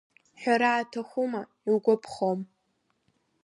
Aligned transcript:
Ҳәара 0.41 0.69
аҭахума, 0.75 1.41
иугәаԥхом… 1.67 2.39